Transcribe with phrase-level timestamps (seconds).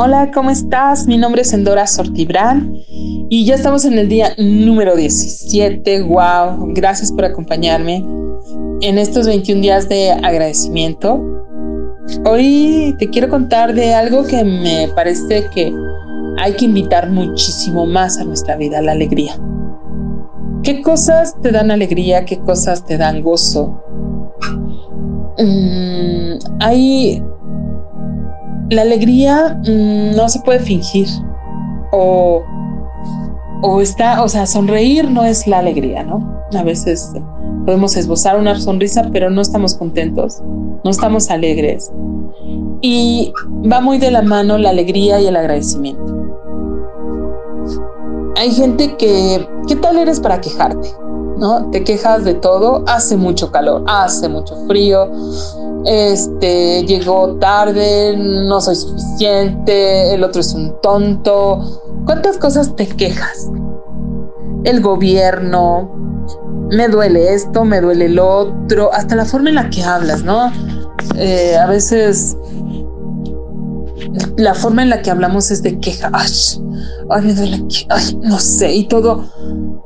[0.00, 1.08] Hola, ¿cómo estás?
[1.08, 6.02] Mi nombre es Endora Sortibrán y ya estamos en el día número 17.
[6.02, 6.72] ¡Wow!
[6.72, 8.06] Gracias por acompañarme
[8.80, 11.20] en estos 21 días de agradecimiento.
[12.24, 15.74] Hoy te quiero contar de algo que me parece que
[16.38, 19.32] hay que invitar muchísimo más a nuestra vida, la alegría.
[20.62, 22.24] ¿Qué cosas te dan alegría?
[22.24, 23.82] ¿Qué cosas te dan gozo?
[25.38, 27.20] Mm, hay
[28.70, 31.08] la alegría mm, no se puede fingir
[31.92, 32.42] o,
[33.62, 36.42] o está, o sea, sonreír no es la alegría, ¿no?
[36.54, 37.12] A veces
[37.64, 40.42] podemos esbozar una sonrisa, pero no estamos contentos,
[40.84, 41.90] no estamos alegres.
[42.80, 43.32] Y
[43.70, 46.14] va muy de la mano la alegría y el agradecimiento.
[48.36, 50.88] Hay gente que, ¿qué tal eres para quejarte?
[51.38, 51.70] ¿No?
[51.70, 55.10] Te quejas de todo, hace mucho calor, hace mucho frío,
[55.88, 61.82] este llegó tarde, no soy suficiente, el otro es un tonto.
[62.04, 63.48] ¿Cuántas cosas te quejas?
[64.64, 65.90] El gobierno,
[66.70, 70.52] me duele esto, me duele el otro, hasta la forma en la que hablas, ¿no?
[71.16, 72.36] Eh, a veces
[74.36, 76.30] la forma en la que hablamos es de queja, ay,
[77.10, 79.24] ay, me duele, ay, no sé, y todo.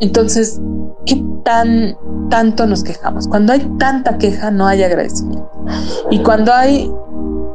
[0.00, 0.60] Entonces,
[1.06, 1.96] ¿qué tan
[2.30, 3.28] tanto nos quejamos?
[3.28, 5.50] Cuando hay tanta queja, no hay agradecimiento.
[6.10, 6.90] Y cuando hay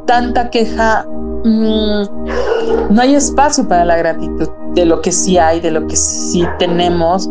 [0.06, 1.06] tanta queja,
[1.44, 2.02] mm,
[2.90, 6.44] no hay espacio para la gratitud de lo que sí hay, de lo que sí
[6.58, 7.28] tenemos.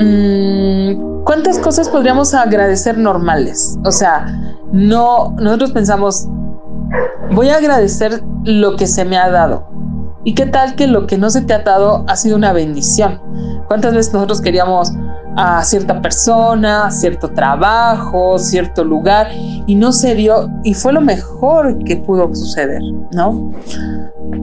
[0.00, 3.78] Mm, ¿Cuántas cosas podríamos agradecer normales?
[3.84, 4.26] O sea,
[4.72, 6.26] no, nosotros pensamos,
[7.32, 9.68] voy a agradecer lo que se me ha dado.
[10.24, 13.20] ¿Y qué tal que lo que no se te ha dado ha sido una bendición?
[13.66, 14.92] ¿Cuántas veces nosotros queríamos
[15.36, 21.78] a cierta persona, cierto trabajo, cierto lugar y no se dio y fue lo mejor
[21.84, 23.52] que pudo suceder, ¿no?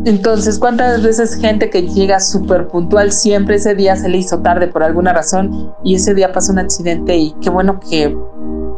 [0.05, 4.67] Entonces, ¿cuántas veces gente que llega súper puntual siempre ese día se le hizo tarde
[4.67, 8.15] por alguna razón y ese día pasó un accidente y qué bueno que,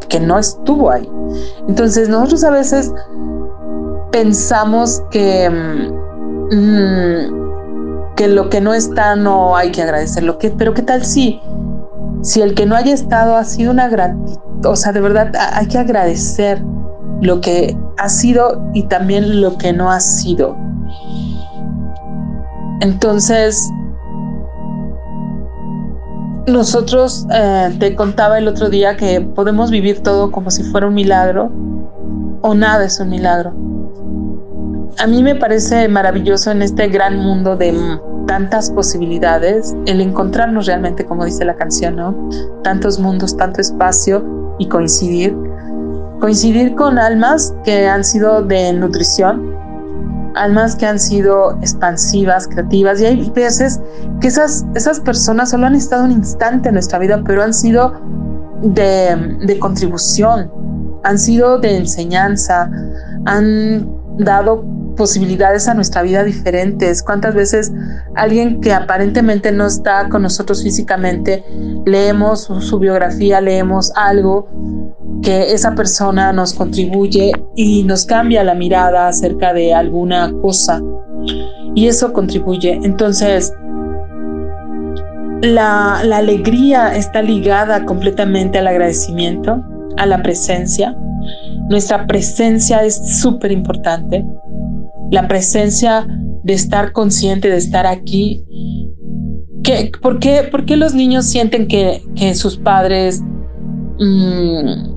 [0.10, 1.08] que no estuvo ahí?
[1.68, 2.92] Entonces, nosotros a veces
[4.12, 5.50] pensamos que...
[6.52, 7.38] Mm,
[8.16, 11.40] que lo que no está no hay que agradecerlo, pero qué tal si
[12.22, 15.68] si el que no haya estado ha sido una gratitud, o sea, de verdad hay
[15.68, 16.62] que agradecer
[17.22, 20.56] lo que ha sido y también lo que no ha sido.
[22.82, 23.70] Entonces,
[26.48, 30.94] nosotros eh, te contaba el otro día que podemos vivir todo como si fuera un
[30.94, 31.52] milagro
[32.42, 33.54] o nada es un milagro.
[35.00, 37.72] A mí me parece maravilloso en este gran mundo de
[38.26, 42.30] tantas posibilidades, el encontrarnos realmente, como dice la canción, ¿no?
[42.64, 45.38] Tantos mundos, tanto espacio y coincidir.
[46.20, 49.56] Coincidir con almas que han sido de nutrición,
[50.34, 53.80] almas que han sido expansivas, creativas, y hay veces
[54.20, 57.94] que esas, esas personas solo han estado un instante en nuestra vida, pero han sido
[58.64, 60.52] de, de contribución,
[61.04, 62.68] han sido de enseñanza,
[63.26, 63.88] han
[64.18, 64.66] dado
[64.98, 67.02] posibilidades a nuestra vida diferentes.
[67.02, 67.72] ¿Cuántas veces
[68.16, 71.46] alguien que aparentemente no está con nosotros físicamente,
[71.86, 74.50] leemos su, biografía, leemos algo
[75.22, 80.82] que esa persona nos contribuye y nos cambia la mirada acerca de alguna cosa?
[81.76, 82.80] Y eso contribuye.
[82.84, 83.54] Entonces,
[85.42, 89.64] la, la alegría está ligada completamente al agradecimiento,
[89.98, 90.98] a la presencia.
[91.70, 94.26] Nuestra presencia es súper importante
[95.12, 96.08] la presencia
[96.44, 98.46] de estar consciente, de estar aquí.
[99.64, 103.22] ¿Qué, por, qué, ¿Por qué los niños sienten que, que sus padres
[104.00, 104.96] mm,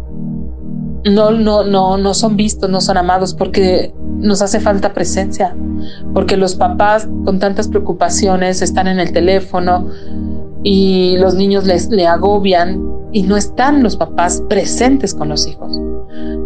[1.12, 3.34] no, no, no, no son vistos, no son amados?
[3.34, 5.56] Porque nos hace falta presencia,
[6.14, 9.88] porque los papás con tantas preocupaciones están en el teléfono
[10.62, 12.80] y los niños les le agobian
[13.12, 15.72] y no están los papás presentes con los hijos,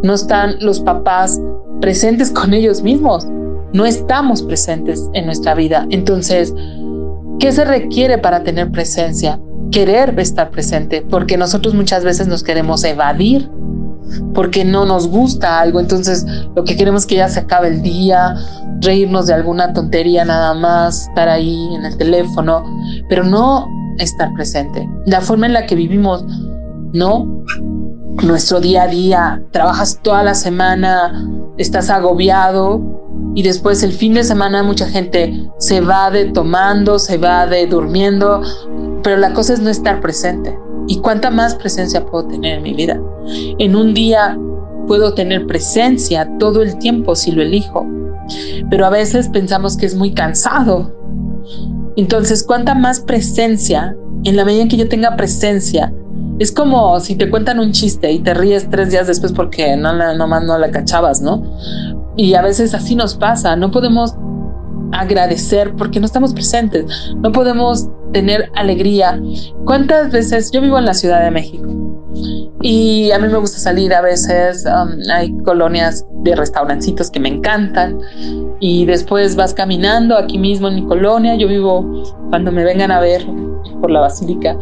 [0.03, 1.41] no están los papás
[1.81, 3.27] presentes con ellos mismos
[3.75, 5.87] no estamos presentes en nuestra vida.
[5.91, 6.55] Entonces,
[7.41, 9.39] ¿qué se requiere para tener presencia?
[9.73, 13.51] Querer estar presente, porque nosotros muchas veces nos queremos evadir,
[14.33, 16.25] porque no nos gusta algo, entonces
[16.55, 18.37] lo que queremos es que ya se acabe el día,
[18.81, 22.63] reírnos de alguna tontería nada más, estar ahí en el teléfono,
[23.09, 23.67] pero no
[23.99, 24.89] estar presente.
[25.07, 26.25] La forma en la que vivimos,
[26.93, 27.45] ¿no?
[28.23, 31.29] Nuestro día a día, trabajas toda la semana,
[31.59, 33.04] estás agobiado,
[33.35, 37.67] y después el fin de semana mucha gente se va de tomando, se va de
[37.67, 38.43] durmiendo,
[39.03, 40.57] pero la cosa es no estar presente.
[40.87, 43.01] ¿Y cuánta más presencia puedo tener en mi vida?
[43.59, 44.39] En un día
[44.87, 47.87] puedo tener presencia todo el tiempo si lo elijo.
[48.71, 50.95] Pero a veces pensamos que es muy cansado.
[51.97, 55.93] Entonces, cuánta más presencia, en la medida en que yo tenga presencia,
[56.39, 59.93] es como si te cuentan un chiste y te ríes tres días después porque no,
[59.93, 61.43] no, no la cachabas, ¿no?
[62.17, 64.15] Y a veces así nos pasa, no podemos
[64.93, 69.21] agradecer porque no estamos presentes, no podemos tener alegría.
[69.65, 71.67] ¿Cuántas veces yo vivo en la Ciudad de México?
[72.63, 77.29] Y a mí me gusta salir a veces, um, hay colonias de restaurancitos que me
[77.29, 77.99] encantan
[78.61, 81.85] y después vas caminando aquí mismo en mi colonia, yo vivo
[82.31, 83.27] cuando me vengan a ver
[83.81, 84.57] por la basílica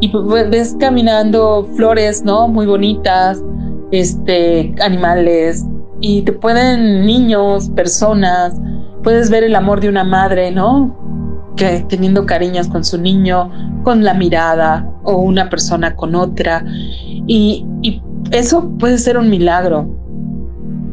[0.00, 0.12] y
[0.50, 2.48] ves caminando flores, ¿no?
[2.48, 3.42] Muy bonitas,
[3.90, 5.64] este, animales
[6.00, 8.54] y te pueden niños, personas,
[9.02, 10.94] puedes ver el amor de una madre, ¿no?
[11.56, 13.50] Que teniendo cariños con su niño,
[13.82, 16.64] con la mirada o una persona con otra.
[17.26, 17.64] Y,
[18.32, 19.88] eso puede ser un milagro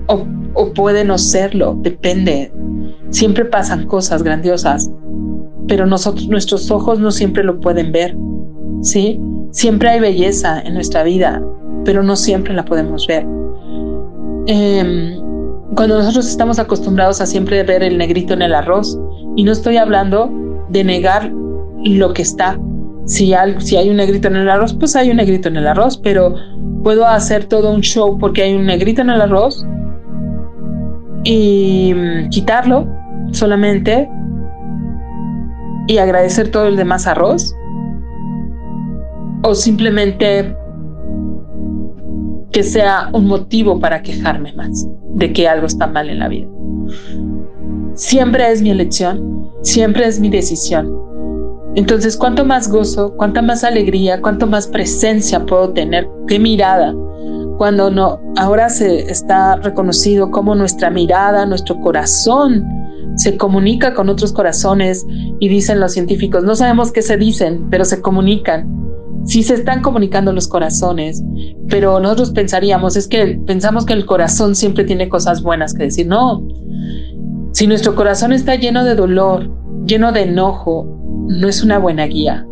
[0.06, 0.24] o,
[0.54, 2.54] o puede no serlo, depende.
[3.10, 4.92] Siempre pasan cosas grandiosas,
[5.68, 8.16] pero nosotros, nuestros ojos no siempre lo pueden ver,
[8.82, 9.20] ¿sí?
[9.50, 11.42] Siempre hay belleza en nuestra vida,
[11.86, 13.26] pero no siempre la podemos ver.
[14.48, 15.20] Eh,
[15.76, 18.98] cuando nosotros estamos acostumbrados a siempre ver el negrito en el arroz,
[19.36, 20.32] y no estoy hablando
[20.70, 21.32] de negar
[21.84, 22.60] lo que está.
[23.06, 25.68] Si hay, si hay un negrito en el arroz, pues hay un negrito en el
[25.68, 26.36] arroz, pero
[26.84, 29.66] puedo hacer todo un show porque hay un negrito en el arroz
[31.24, 32.88] y mm, quitarlo
[33.32, 34.10] solamente
[35.88, 37.54] y agradecer todo el demás arroz
[39.44, 40.56] o simplemente
[42.54, 46.48] que sea un motivo para quejarme más de que algo está mal en la vida.
[47.96, 50.90] Siempre es mi elección, siempre es mi decisión.
[51.76, 56.94] Entonces, cuánto más gozo, cuánta más alegría, cuánto más presencia puedo tener, qué mirada.
[57.58, 62.64] Cuando no, ahora se está reconocido como nuestra mirada, nuestro corazón
[63.16, 65.06] se comunica con otros corazones
[65.40, 68.68] y dicen los científicos, no sabemos qué se dicen, pero se comunican
[69.26, 71.24] sí se están comunicando los corazones,
[71.70, 76.08] pero nosotros pensaríamos, es que pensamos que el corazón siempre tiene cosas buenas que decir.
[76.08, 76.46] No,
[77.54, 79.50] si nuestro corazón está lleno de dolor,
[79.86, 80.88] lleno de enojo,
[81.28, 82.46] no es una buena guía.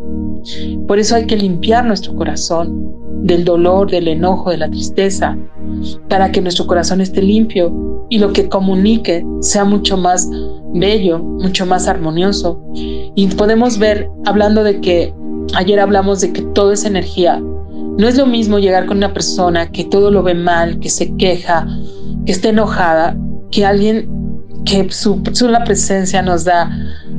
[0.86, 2.92] Por eso hay que limpiar nuestro corazón
[3.22, 5.36] del dolor, del enojo, de la tristeza,
[6.08, 10.28] para que nuestro corazón esté limpio y lo que comunique sea mucho más
[10.74, 12.60] bello, mucho más armonioso.
[12.74, 15.14] Y podemos ver, hablando de que
[15.54, 17.40] Ayer hablamos de que todo es energía.
[17.40, 21.14] No es lo mismo llegar con una persona que todo lo ve mal, que se
[21.16, 21.66] queja,
[22.24, 23.16] que está enojada,
[23.50, 24.08] que alguien
[24.64, 25.22] que su
[25.64, 26.70] presencia nos da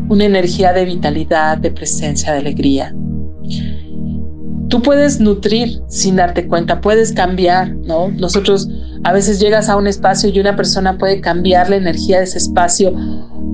[0.10, 2.96] una energía de vitalidad, de presencia, de alegría.
[4.70, 8.10] Tú puedes nutrir sin darte cuenta, puedes cambiar, ¿no?
[8.10, 8.68] Nosotros
[9.04, 12.40] a veces llegas a un espacio y una persona puede cambiar la energía de ese
[12.40, 12.94] espacio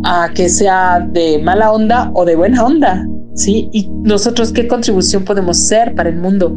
[0.06, 3.06] a que sea de mala onda o de buena onda,
[3.40, 3.70] ¿sí?
[3.72, 6.54] Y nosotros qué contribución podemos ser para el mundo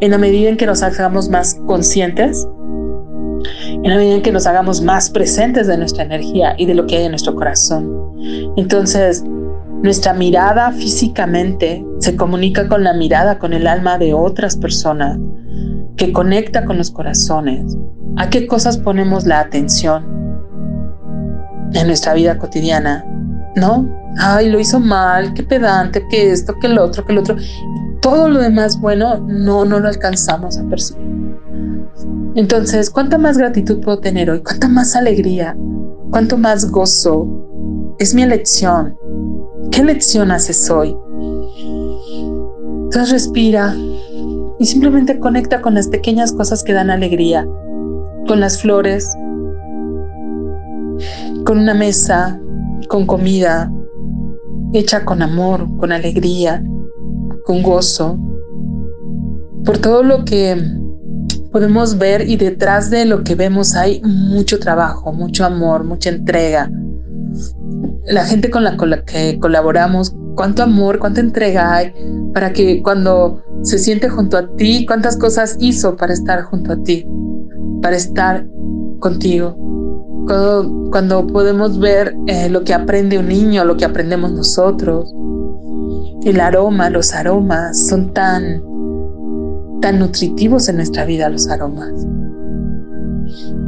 [0.00, 2.48] en la medida en que nos hagamos más conscientes,
[3.62, 6.86] en la medida en que nos hagamos más presentes de nuestra energía y de lo
[6.86, 7.92] que hay en nuestro corazón.
[8.56, 9.22] Entonces,
[9.82, 15.18] nuestra mirada físicamente se comunica con la mirada, con el alma de otras personas,
[15.96, 17.76] que conecta con los corazones.
[18.16, 20.04] ¿A qué cosas ponemos la atención
[21.74, 23.04] en nuestra vida cotidiana?
[23.58, 23.98] ¿No?
[24.18, 27.36] ay, lo hizo mal, qué pedante, que esto, que el otro, que el otro.
[28.00, 31.08] Todo lo demás bueno no, no lo alcanzamos a percibir.
[32.34, 34.42] Entonces, ¿cuánta más gratitud puedo tener hoy?
[34.42, 35.56] ¿Cuánta más alegría?
[36.10, 37.26] ¿Cuánto más gozo?
[37.98, 38.96] Es mi elección.
[39.70, 40.96] ¿Qué elección haces hoy?
[42.84, 43.74] Entonces respira
[44.58, 47.46] y simplemente conecta con las pequeñas cosas que dan alegría,
[48.26, 49.06] con las flores,
[51.44, 52.40] con una mesa,
[52.86, 53.72] con comida,
[54.72, 56.62] hecha con amor, con alegría,
[57.44, 58.18] con gozo,
[59.64, 60.56] por todo lo que
[61.50, 66.70] podemos ver y detrás de lo que vemos hay mucho trabajo, mucho amor, mucha entrega.
[68.06, 71.92] La gente con la, que colaboramos, cuánto amor, cuánta entrega hay
[72.32, 76.82] para que cuando se siente junto a ti, cuántas cosas hizo para estar junto a
[76.82, 77.06] ti,
[77.82, 78.46] para estar
[79.00, 79.56] contigo
[80.28, 85.12] cuando, podemos ver eh, lo que aprende un niño, lo que aprendemos nosotros,
[86.24, 88.62] el aroma, los aromas son tan,
[89.80, 91.92] tan nutritivos en nuestra vida los aromas.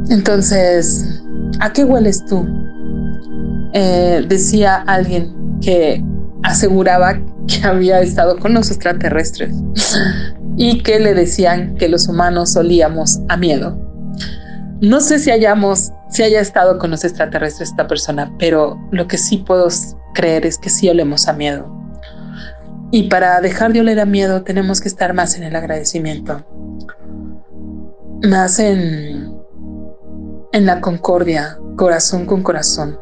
[0.09, 1.21] Entonces,
[1.59, 2.45] ¿a qué hueles tú?
[3.73, 6.03] Eh, decía alguien que
[6.43, 9.55] aseguraba que había estado con los extraterrestres
[10.57, 13.90] y que le decían que los humanos olíamos a miedo.
[14.81, 19.19] No sé si hayamos, si haya estado con los extraterrestres esta persona, pero lo que
[19.19, 19.67] sí puedo
[20.15, 21.71] creer es que sí olemos a miedo.
[22.89, 26.43] Y para dejar de oler a miedo tenemos que estar más en el agradecimiento,
[28.23, 29.31] más en,
[30.51, 32.99] en la concordia, corazón con corazón.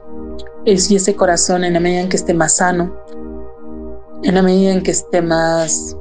[0.66, 2.94] Es, y ese corazón en la medida en que esté más sano,
[4.24, 5.96] en la medida en que esté más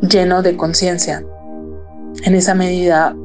[0.00, 1.26] lleno de conciencia,
[2.22, 3.16] en esa medida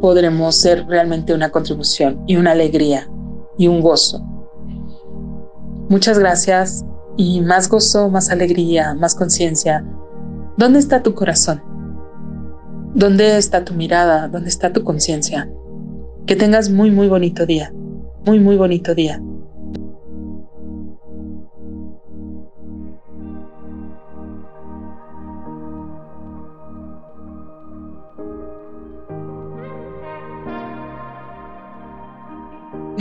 [0.00, 3.08] podremos ser realmente una contribución y una alegría
[3.56, 4.20] y un gozo.
[5.88, 6.84] Muchas gracias
[7.16, 9.84] y más gozo, más alegría, más conciencia.
[10.56, 11.62] ¿Dónde está tu corazón?
[12.94, 14.28] ¿Dónde está tu mirada?
[14.28, 15.50] ¿Dónde está tu conciencia?
[16.26, 17.72] Que tengas muy, muy bonito día.
[18.24, 19.22] Muy, muy bonito día.